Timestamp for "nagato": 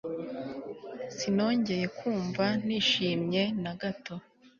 3.61-4.15